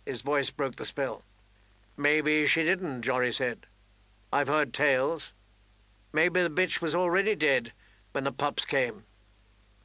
His 0.05 0.23
voice 0.23 0.51
broke 0.51 0.77
the 0.77 0.85
spell. 0.85 1.23
Maybe 1.97 2.47
she 2.47 2.63
didn't, 2.63 3.03
Jory 3.03 3.33
said. 3.33 3.67
I've 4.33 4.49
heard 4.49 4.73
tales. 4.73 5.33
Maybe 6.13 6.43
the 6.43 6.51
bitch 6.51 6.81
was 6.81 6.95
already 6.95 7.35
dead 7.35 7.73
when 8.13 8.25
the 8.25 8.33
pups 8.33 8.65
came. 8.65 9.05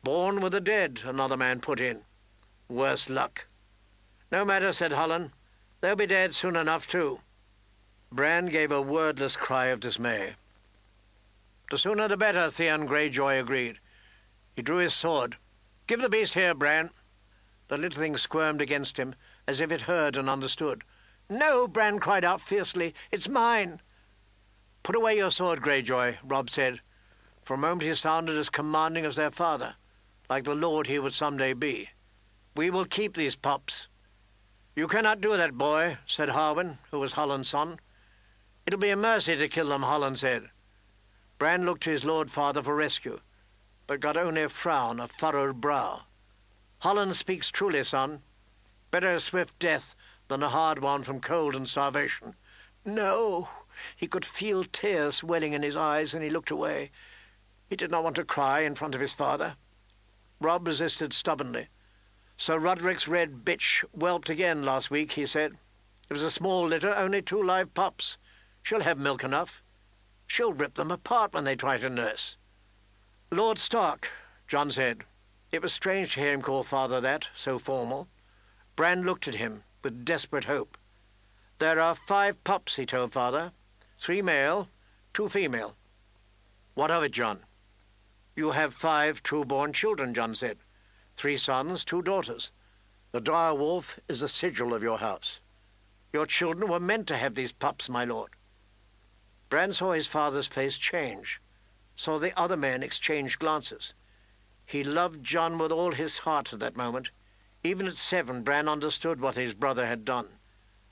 Born 0.04 0.42
with 0.42 0.54
the 0.54 0.62
dead, 0.62 1.02
another 1.06 1.38
man 1.38 1.60
put 1.60 1.80
in. 1.80 2.02
Worse 2.70 3.10
luck. 3.10 3.48
No 4.32 4.46
matter, 4.46 4.72
said 4.72 4.94
Hullen. 4.94 5.32
They'll 5.82 5.96
be 5.96 6.06
dead 6.06 6.34
soon 6.34 6.56
enough, 6.56 6.88
too. 6.88 7.20
Bran 8.12 8.48
gave 8.48 8.72
a 8.72 8.82
wordless 8.82 9.36
cry 9.36 9.68
of 9.68 9.80
dismay. 9.80 10.36
The 11.70 11.78
sooner 11.78 12.08
the 12.08 12.18
better, 12.18 12.50
Theon 12.50 12.88
Greyjoy 12.88 13.40
agreed. 13.40 13.78
He 14.56 14.62
drew 14.62 14.78
his 14.78 14.94
sword. 14.94 15.38
Give 15.88 16.02
the 16.02 16.10
beast 16.10 16.34
here, 16.34 16.54
Bran. 16.54 16.90
The 17.70 17.78
little 17.78 18.02
thing 18.02 18.18
squirmed 18.18 18.62
against 18.62 18.98
him, 18.98 19.16
as 19.48 19.62
if 19.62 19.72
it 19.72 19.82
heard 19.82 20.18
and 20.18 20.30
understood. 20.30 20.84
No, 21.30 21.68
Bran 21.68 22.00
cried 22.00 22.26
out 22.26 22.42
fiercely. 22.42 22.94
It's 23.12 23.30
mine. 23.30 23.82
Put 24.84 24.96
away 24.96 25.18
your 25.18 25.32
sword, 25.32 25.62
Greyjoy, 25.62 26.18
Robb 26.24 26.50
said. 26.50 26.80
For 27.44 27.54
a 27.54 27.58
moment 27.58 27.84
he 27.84 27.94
sounded 27.94 28.38
as 28.38 28.50
commanding 28.50 29.06
as 29.06 29.16
their 29.16 29.32
father, 29.32 29.76
like 30.30 30.44
the 30.44 30.56
lord 30.56 30.88
he 30.88 31.00
would 31.00 31.14
some 31.14 31.38
day 31.38 31.54
be. 31.54 31.90
We 32.56 32.70
will 32.70 32.86
keep 32.86 33.16
these 33.16 33.36
pups. 33.36 33.88
You 34.76 34.88
cannot 34.88 35.22
do 35.22 35.36
that, 35.38 35.58
boy, 35.58 35.98
said 36.06 36.30
Harwin, 36.30 36.78
who 36.92 37.00
was 37.00 37.14
Hullen's 37.14 37.50
son. 37.50 37.80
It'll 38.66 38.80
be 38.80 38.90
a 38.90 38.96
mercy 38.96 39.36
to 39.36 39.48
kill 39.48 39.70
them, 39.70 39.84
Hullen 39.84 40.16
said. 40.16 40.50
Bran 41.38 41.66
looked 41.66 41.84
to 41.84 41.90
his 41.90 42.06
lord 42.06 42.30
father 42.30 42.62
for 42.62 42.76
rescue, 42.76 43.20
but 43.88 44.00
got 44.00 44.18
only 44.18 44.44
a 44.44 44.50
frown, 44.50 45.00
a 45.00 45.08
furrowed 45.08 45.60
brow. 45.60 46.02
Holland 46.80 47.16
speaks 47.16 47.52
truly, 47.52 47.84
son. 47.84 48.22
Better 48.92 49.12
a 49.12 49.20
swift 49.20 49.58
death 49.60 49.96
than 50.28 50.44
a 50.44 50.50
hard 50.50 50.80
one 50.80 51.04
from 51.04 51.20
cold 51.20 51.56
and 51.56 51.68
starvation. 51.68 52.36
No, 52.86 53.50
he 53.96 54.08
could 54.08 54.26
feel 54.26 54.64
tears 54.64 55.24
welling 55.24 55.54
in 55.54 55.64
his 55.64 55.78
eyes, 55.78 56.14
and 56.14 56.24
he 56.24 56.30
looked 56.30 56.52
away. 56.52 56.92
He 57.70 57.76
did 57.76 57.92
not 57.92 58.04
want 58.04 58.16
to 58.18 58.26
cry 58.26 58.62
in 58.62 58.76
front 58.76 58.96
of 58.96 59.02
his 59.02 59.14
father. 59.14 59.56
Robb 60.40 60.68
resisted 60.68 61.14
stubbornly. 61.14 61.68
Sir 62.38 62.58
Roderick's 62.58 63.08
red 63.08 63.46
bitch 63.46 63.84
whelped 63.92 64.30
again 64.30 64.64
last 64.64 64.90
week, 64.90 65.12
he 65.14 65.26
said. 65.26 65.54
It 66.10 66.14
was 66.14 66.24
a 66.24 66.32
small 66.32 66.68
litter, 66.68 66.94
only 66.94 67.22
two 67.22 67.42
live 67.42 67.74
pups. 67.74 68.18
She'll 68.64 68.82
have 68.82 68.98
milk 68.98 69.24
enough. 69.24 69.64
She'll 70.28 70.54
rip 70.54 70.74
them 70.74 70.92
apart 70.92 71.34
when 71.34 71.44
they 71.44 71.56
try 71.56 71.78
to 71.78 71.90
nurse. 71.90 72.38
Lord 73.32 73.58
Stark, 73.58 74.10
Jon 74.48 74.72
said. 74.72 75.04
It 75.52 75.62
was 75.62 75.72
strange 75.72 76.14
to 76.14 76.20
hear 76.20 76.34
him 76.34 76.42
call 76.42 76.64
father 76.64 77.00
that, 77.00 77.30
so 77.34 77.60
formal. 77.60 78.08
Bran 78.76 79.04
looked 79.04 79.28
at 79.28 79.36
him 79.36 79.64
with 79.84 80.04
desperate 80.04 80.46
hope. 80.46 80.78
There 81.60 81.80
are 81.80 81.94
five 81.94 82.44
pups, 82.44 82.76
he 82.76 82.86
told 82.86 83.14
father. 83.14 83.52
Three 84.02 84.24
male, 84.24 84.68
two 85.14 85.30
female. 85.30 85.76
What 86.74 86.90
of 86.90 87.04
it, 87.04 87.12
Jon? 87.12 87.42
You 88.36 88.50
have 88.50 88.74
five 88.74 89.22
true-born 89.22 89.74
children, 89.74 90.16
Jon 90.16 90.34
said. 90.34 90.58
Three 91.16 91.38
sons, 91.38 91.86
two 91.86 92.02
daughters. 92.02 92.52
The 93.12 93.22
dire 93.22 93.54
wolf 93.54 94.00
is 94.10 94.24
a 94.24 94.28
sigil 94.28 94.74
of 94.74 94.82
your 94.82 94.98
house. 94.98 95.40
Your 96.12 96.26
children 96.26 96.68
were 96.68 96.80
meant 96.80 97.06
to 97.10 97.16
have 97.16 97.36
these 97.36 97.52
pups, 97.52 97.90
my 97.90 98.04
lord. 98.04 98.32
Bran 99.50 99.72
saw 99.72 99.92
his 99.92 100.08
father's 100.08 100.48
face 100.48 100.80
change, 100.80 101.40
saw 101.96 102.18
the 102.18 102.36
other 102.36 102.58
men 102.58 102.82
exchange 102.82 103.38
glances. 103.38 103.94
He 104.66 104.84
loved 104.84 105.24
Jon 105.24 105.60
with 105.60 105.72
all 105.72 105.92
his 105.92 106.18
heart 106.18 106.54
at 106.54 106.60
that 106.60 106.76
moment. 106.76 107.12
Even 107.64 107.86
at 107.86 107.94
seven, 107.94 108.42
Bran 108.42 108.68
understood 108.68 109.22
what 109.22 109.36
his 109.36 109.54
brother 109.54 109.86
had 109.86 110.04
done. 110.04 110.40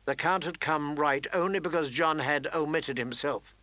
The 0.10 0.16
count 0.16 0.44
had 0.44 0.60
come 0.60 0.96
right 0.96 1.28
only 1.34 1.60
because 1.60 1.92
Jon 1.92 2.18
had 2.18 2.48
omitted 2.51 2.98
himself. 2.98 3.54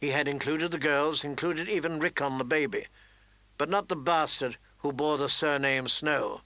He 0.00 0.08
had 0.08 0.26
included 0.26 0.70
the 0.70 0.78
girls, 0.78 1.22
included 1.22 1.68
even 1.68 1.98
Rickon 1.98 2.38
the 2.38 2.44
baby, 2.44 2.86
but 3.58 3.68
not 3.68 3.88
the 3.88 3.96
bastard 3.96 4.56
who 4.78 4.90
bore 4.90 5.18
the 5.18 5.28
surname 5.28 5.88
Snow, 5.88 6.40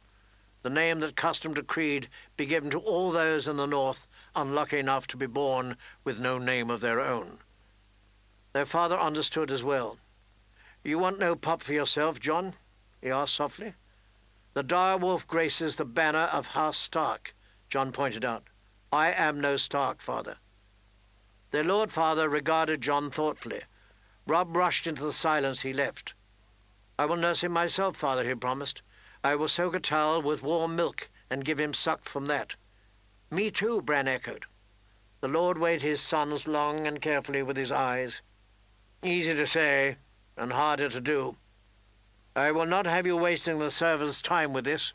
the 0.63 0.69
name 0.69 0.99
that 0.99 1.15
custom 1.15 1.55
decreed 1.55 2.09
be 2.37 2.45
given 2.45 2.71
to 2.71 2.81
all 2.81 3.13
those 3.13 3.47
in 3.47 3.57
the 3.57 3.67
north 3.67 4.09
unlucky 4.35 4.81
enough 4.81 5.07
to 5.07 5.17
be 5.17 5.27
born 5.27 5.77
with 6.03 6.19
no 6.19 6.39
name 6.39 6.69
of 6.69 6.81
their 6.81 7.01
own. 7.01 7.39
Their 8.53 8.67
father 8.67 8.99
understood 8.99 9.53
as 9.53 9.63
well. 9.63 9.97
You 10.83 10.99
want 10.99 11.21
no 11.21 11.37
pup 11.37 11.63
for 11.63 11.73
yourself, 11.73 12.19
Jon? 12.19 12.55
he 13.01 13.13
asked 13.13 13.37
softly. 13.37 13.75
The 14.55 14.65
dire 14.65 14.97
wolf 14.97 15.25
graces 15.25 15.77
the 15.77 15.85
banner 15.85 16.29
of 16.33 16.49
House 16.49 16.79
Stark, 16.79 17.33
Jon 17.71 17.93
pointed 17.93 18.25
out. 18.25 18.43
I 18.93 19.13
am 19.13 19.41
no 19.41 19.57
Stark, 19.57 20.01
father. 20.01 20.37
Their 21.51 21.65
Lord 21.65 21.91
Father 21.91 22.29
regarded 22.29 22.81
Jon 22.81 23.11
thoughtfully. 23.11 23.61
Robb 24.27 24.57
rushed 24.57 24.87
into 24.87 25.05
the 25.05 25.13
silence 25.13 25.63
he 25.63 25.73
left. 25.73 26.15
I 26.99 27.07
will 27.07 27.17
nurse 27.17 27.43
him 27.43 27.53
myself, 27.53 27.97
father, 27.97 28.25
he 28.25 28.35
promised. 28.35 28.83
I 29.23 29.35
will 29.35 29.49
soak 29.49 29.75
a 29.75 29.81
towel 29.81 30.23
with 30.23 30.43
warm 30.43 30.77
milk 30.77 31.11
and 31.31 31.45
give 31.45 31.59
him 31.59 31.75
suck 31.75 32.05
from 32.05 32.27
that. 32.27 32.57
Me 33.31 33.51
too, 33.51 33.83
Bran 33.83 34.09
echoed. 34.09 34.45
The 35.21 35.29
Lord 35.29 35.59
weighed 35.59 35.83
his 35.83 36.01
sons 36.01 36.47
long 36.47 36.87
and 36.87 37.01
carefully 37.01 37.43
with 37.43 37.57
his 37.57 37.73
eyes. 37.73 38.23
Easy 39.03 39.35
to 39.35 39.47
say, 39.47 39.97
and 40.37 40.53
harder 40.53 40.89
to 40.89 41.01
do. 41.01 41.37
I 42.35 42.53
will 42.53 42.67
not 42.67 42.87
have 42.87 43.07
you 43.07 43.17
wasting 43.17 43.59
the 43.59 43.71
servants' 43.71 44.23
time 44.23 44.53
with 44.53 44.65
this. 44.65 44.93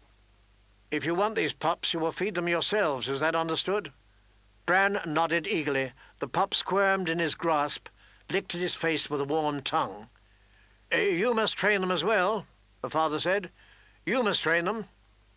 If 0.92 1.06
you 1.06 1.16
want 1.16 1.36
these 1.36 1.54
pups, 1.54 1.94
you 1.94 2.02
will 2.02 2.12
feed 2.12 2.36
them 2.36 2.50
yourselves. 2.50 3.08
Is 3.08 3.22
that 3.22 3.34
understood? 3.34 3.94
Bran 4.66 5.00
nodded 5.08 5.48
eagerly. 5.48 5.94
The 6.20 6.28
pup 6.28 6.54
squirmed 6.54 7.08
in 7.08 7.18
his 7.18 7.34
grasp, 7.34 7.88
licked 8.30 8.54
at 8.56 8.62
his 8.62 8.76
face 8.76 9.10
with 9.10 9.22
a 9.22 9.26
warm 9.26 9.62
tongue. 9.62 10.08
Eh, 10.92 11.12
you 11.12 11.34
must 11.34 11.56
train 11.56 11.80
them 11.80 11.92
as 11.92 12.04
well, 12.04 12.46
the 12.82 12.90
father 12.90 13.22
said. 13.22 13.52
You 14.06 14.22
must 14.22 14.44
train 14.44 14.66
them. 14.66 14.86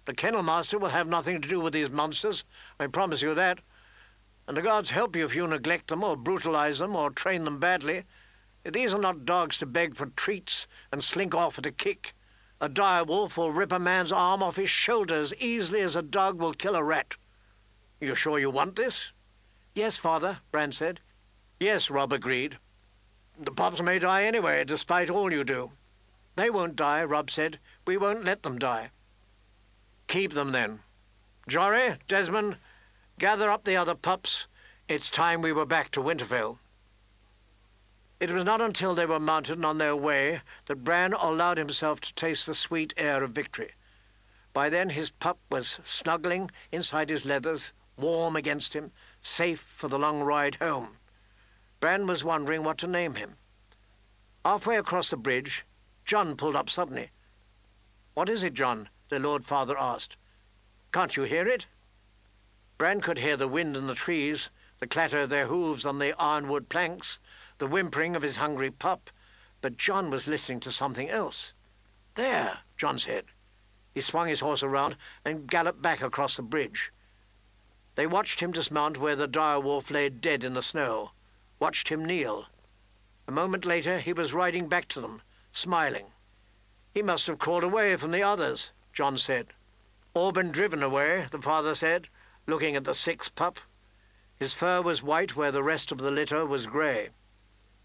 The 0.06 0.14
kennel 0.14 0.42
master 0.42 0.76
will 0.76 0.88
have 0.88 1.06
nothing 1.06 1.40
to 1.40 1.48
do 1.48 1.60
with 1.60 1.72
these 1.72 1.88
monsters, 1.88 2.42
I 2.80 2.88
promise 2.88 3.22
you 3.22 3.32
that. 3.34 3.60
And 4.48 4.56
the 4.56 4.62
gods 4.62 4.90
help 4.90 5.14
you 5.14 5.24
if 5.24 5.36
you 5.36 5.46
neglect 5.46 5.86
them 5.86 6.02
or 6.02 6.16
brutalize 6.16 6.80
them 6.80 6.96
or 6.96 7.10
train 7.10 7.44
them 7.44 7.60
badly. 7.60 8.02
These 8.64 8.92
are 8.92 9.00
not 9.00 9.24
dogs 9.24 9.58
to 9.58 9.66
beg 9.66 9.94
for 9.94 10.06
treats 10.06 10.66
and 10.90 11.02
slink 11.02 11.32
off 11.32 11.58
at 11.58 11.66
a 11.66 11.70
kick. 11.70 12.12
A 12.64 12.68
dire 12.70 13.04
wolf 13.04 13.36
will 13.36 13.52
rip 13.52 13.72
a 13.72 13.78
man's 13.78 14.10
arm 14.10 14.42
off 14.42 14.56
his 14.56 14.70
shoulder 14.70 15.16
as 15.16 15.34
easily 15.34 15.82
as 15.82 15.96
a 15.96 16.00
dog 16.00 16.38
will 16.38 16.54
kill 16.54 16.76
a 16.76 16.82
rat. 16.82 17.18
You 18.00 18.14
sure 18.14 18.38
you 18.38 18.48
want 18.48 18.76
this? 18.76 19.12
Yes, 19.74 19.98
father, 19.98 20.38
Bran 20.50 20.72
said. 20.72 21.00
Yes, 21.60 21.90
Robb 21.90 22.10
agreed. 22.10 22.56
The 23.38 23.52
pups 23.52 23.82
may 23.82 23.98
die 23.98 24.24
anyway, 24.24 24.64
despite 24.64 25.10
all 25.10 25.30
you 25.30 25.44
do. 25.44 25.72
They 26.36 26.48
won't 26.48 26.74
die, 26.74 27.04
Robb 27.04 27.30
said. 27.30 27.58
We 27.86 27.98
won't 27.98 28.24
let 28.24 28.42
them 28.42 28.58
die. 28.58 28.88
Keep 30.06 30.32
them 30.32 30.52
then. 30.52 30.78
Jory, 31.46 31.96
Desmond, 32.08 32.56
gather 33.18 33.50
up 33.50 33.64
the 33.64 33.76
other 33.76 33.94
pups. 33.94 34.46
It's 34.88 35.10
time 35.10 35.42
we 35.42 35.52
were 35.52 35.66
back 35.66 35.90
to 35.90 36.00
Winterfell. 36.00 36.56
It 38.24 38.30
was 38.30 38.44
not 38.46 38.62
until 38.62 38.94
they 38.94 39.04
were 39.04 39.20
mounted 39.20 39.56
and 39.56 39.66
on 39.66 39.76
their 39.76 39.94
way 39.94 40.40
that 40.64 40.82
Bran 40.82 41.12
allowed 41.12 41.58
himself 41.58 42.00
to 42.00 42.14
taste 42.14 42.46
the 42.46 42.54
sweet 42.54 42.94
air 42.96 43.22
of 43.22 43.32
victory. 43.32 43.72
By 44.54 44.70
then 44.70 44.88
his 44.88 45.10
pup 45.10 45.38
was 45.50 45.78
snuggling 45.84 46.50
inside 46.72 47.10
his 47.10 47.26
leathers, 47.26 47.74
warm 47.98 48.34
against 48.34 48.72
him, 48.72 48.92
safe 49.20 49.60
for 49.60 49.88
the 49.88 49.98
long 49.98 50.22
ride 50.22 50.54
home. 50.54 50.96
Bran 51.80 52.06
was 52.06 52.24
wondering 52.24 52.64
what 52.64 52.78
to 52.78 52.86
name 52.86 53.16
him. 53.16 53.36
Halfway 54.42 54.78
across 54.78 55.10
the 55.10 55.18
bridge, 55.18 55.66
Jon 56.06 56.34
pulled 56.34 56.56
up 56.56 56.70
suddenly. 56.70 57.10
What 58.14 58.30
is 58.30 58.42
it, 58.42 58.54
Jon? 58.54 58.88
the 59.10 59.18
Lord 59.18 59.44
Father 59.44 59.76
asked. 59.78 60.16
Can't 60.92 61.14
you 61.14 61.24
hear 61.24 61.46
it? 61.46 61.66
Bran 62.78 63.02
could 63.02 63.18
hear 63.18 63.36
the 63.36 63.48
wind 63.48 63.76
in 63.76 63.86
the 63.86 63.94
trees, 63.94 64.48
the 64.80 64.86
clatter 64.86 65.18
of 65.18 65.28
their 65.28 65.46
hooves 65.46 65.84
on 65.84 65.98
the 65.98 66.14
ironwood 66.18 66.70
planks, 66.70 67.18
the 67.58 67.66
whimpering 67.66 68.16
of 68.16 68.22
his 68.22 68.36
hungry 68.36 68.70
pup, 68.70 69.10
but 69.60 69.76
Jon 69.76 70.10
was 70.10 70.28
listening 70.28 70.60
to 70.60 70.72
something 70.72 71.08
else. 71.08 71.52
There, 72.14 72.60
Jon 72.76 72.98
said. 72.98 73.24
He 73.94 74.00
swung 74.00 74.28
his 74.28 74.40
horse 74.40 74.62
around 74.62 74.96
and 75.24 75.46
galloped 75.46 75.80
back 75.80 76.02
across 76.02 76.36
the 76.36 76.42
bridge. 76.42 76.92
They 77.94 78.06
watched 78.06 78.40
him 78.40 78.52
dismount 78.52 78.98
where 78.98 79.16
the 79.16 79.28
dire 79.28 79.60
wolf 79.60 79.90
lay 79.90 80.08
dead 80.08 80.42
in 80.42 80.54
the 80.54 80.62
snow, 80.62 81.12
watched 81.60 81.88
him 81.88 82.04
kneel. 82.04 82.46
A 83.28 83.32
moment 83.32 83.64
later 83.64 83.98
he 83.98 84.12
was 84.12 84.34
riding 84.34 84.68
back 84.68 84.88
to 84.88 85.00
them, 85.00 85.22
smiling. 85.52 86.06
He 86.92 87.02
must 87.02 87.26
have 87.28 87.38
crawled 87.38 87.64
away 87.64 87.96
from 87.96 88.10
the 88.10 88.22
others, 88.22 88.72
Jon 88.92 89.16
said. 89.16 89.48
Or 90.12 90.32
been 90.32 90.50
driven 90.50 90.82
away, 90.82 91.26
the 91.30 91.40
father 91.40 91.74
said, 91.74 92.08
looking 92.46 92.76
at 92.76 92.84
the 92.84 92.94
sixth 92.94 93.34
pup. 93.34 93.58
His 94.36 94.54
fur 94.54 94.82
was 94.82 95.02
white 95.02 95.36
where 95.36 95.52
the 95.52 95.62
rest 95.62 95.90
of 95.90 95.98
the 95.98 96.10
litter 96.10 96.44
was 96.44 96.66
grey. 96.66 97.10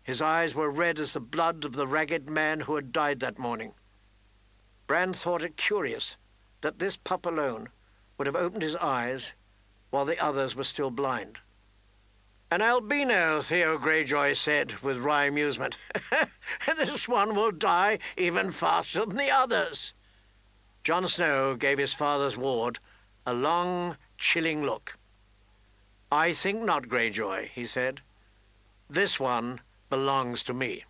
His 0.10 0.24
eyes 0.24 0.56
were 0.56 0.72
red 0.72 1.00
as 1.00 1.14
the 1.14 1.20
blood 1.20 1.64
of 1.64 1.74
the 1.74 1.86
ragged 1.86 2.32
man 2.32 2.62
who 2.62 2.74
had 2.74 2.92
died 2.92 3.20
that 3.20 3.38
morning. 3.38 3.76
Bran 4.88 5.14
thought 5.14 5.44
it 5.44 5.56
curious 5.56 6.18
that 6.62 6.80
this 6.80 6.98
pup 6.98 7.28
alone 7.28 7.70
would 8.18 8.26
have 8.26 8.36
opened 8.36 8.64
his 8.64 8.76
eyes 8.78 9.34
while 9.92 10.06
the 10.06 10.18
others 10.18 10.56
were 10.56 10.64
still 10.64 10.90
blind. 10.90 11.38
An 12.50 12.64
albino, 12.64 13.40
Theon 13.44 13.78
Greyjoy 13.78 14.36
said 14.36 14.82
with 14.82 14.98
wry 14.98 15.26
amusement. 15.26 15.78
this 16.66 17.08
one 17.08 17.36
will 17.36 17.52
die 17.52 18.00
even 18.18 18.50
faster 18.50 19.06
than 19.06 19.20
the 19.20 19.30
others. 19.30 19.94
Jon 20.84 21.08
Snow 21.08 21.56
gave 21.56 21.78
his 21.78 21.94
father's 21.94 22.36
ward 22.36 22.80
a 23.28 23.34
long, 23.36 23.96
chilling 24.18 24.64
look. 24.64 24.98
I 26.12 26.34
think 26.34 26.64
not, 26.64 26.88
Greyjoy, 26.88 27.50
he 27.50 27.68
said. 27.68 28.02
This 28.90 29.20
one 29.20 29.62
belongs 29.90 30.44
to 30.44 30.54
me. 30.54 30.84